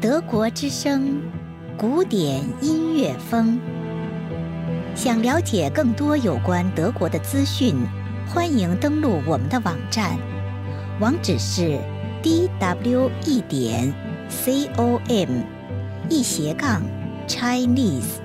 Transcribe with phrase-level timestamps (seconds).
[0.00, 1.20] 德国之声，
[1.76, 3.58] 古典音乐风。
[4.94, 7.74] 想了解更多有关德国的资讯，
[8.28, 10.16] 欢迎登录我们的网站，
[11.00, 11.80] 网址是
[12.22, 13.92] d w e 点
[14.28, 15.28] c o m
[16.08, 16.80] 一斜杠
[17.26, 18.20] Chinese，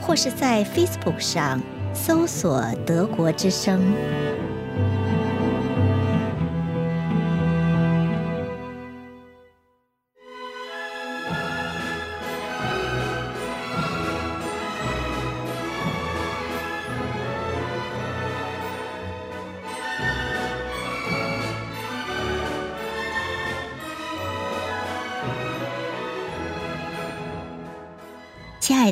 [0.00, 1.60] 或是在 Facebook 上
[1.92, 3.78] 搜索“德国之声”。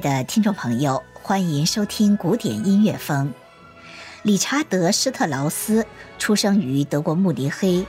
[0.03, 3.33] 的听众朋友，欢迎收听古典音乐风。
[4.25, 5.87] 理查德·施特劳斯
[6.19, 7.87] 出生于德国慕尼黑，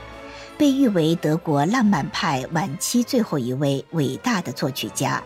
[0.55, 5.23] 被誉为德国浪漫派晚期最后一位伟大的作曲家。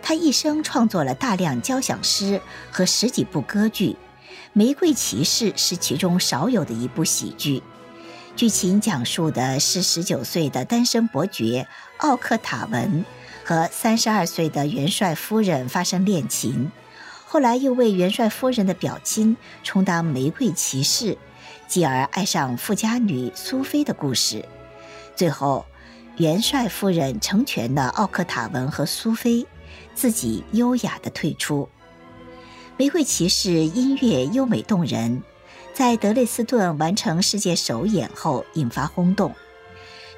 [0.00, 3.90] 他一生创作了大量交响诗和十几部歌剧，
[4.52, 7.60] 《玫瑰骑士》是其中少有的一部喜剧。
[8.36, 13.04] 剧情讲述的是十九岁的单身伯爵奥克塔文。
[13.46, 16.72] 和三十二岁的元帅夫人发生恋情，
[17.26, 21.16] 后来又为元帅夫人的表亲充当玫瑰骑士，
[21.68, 24.44] 继而爱上富家女苏菲的故事。
[25.14, 25.64] 最后，
[26.16, 29.46] 元帅夫人成全了奥克塔文和苏菲，
[29.94, 31.68] 自己优雅地退出。
[32.76, 35.22] 玫瑰骑士音乐优美动人，
[35.72, 39.32] 在德累斯顿完成世界首演后引发轰动。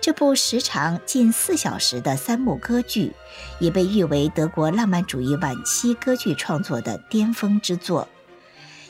[0.09, 3.13] 这部时长近四小时的三幕歌剧，
[3.61, 8.09] 也被誉为德国浪漫主义晚期歌剧创作的巅峰之作。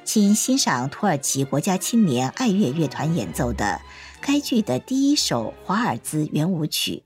[0.05, 3.80] 请欣赏土耳其国家青年爱乐乐团演奏的
[4.20, 7.02] 该剧的第一首华尔兹圆舞曲。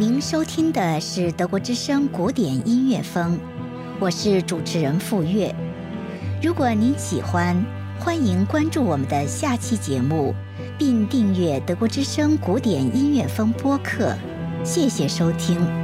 [0.00, 3.38] 您收听的是德国之声古典音乐风，
[3.98, 5.54] 我是主持人傅月。
[6.42, 7.54] 如果您喜欢，
[7.98, 10.34] 欢迎关注我们的下期节目，
[10.78, 14.16] 并订阅德国之声古典音乐风播客。
[14.64, 15.79] 谢谢收听。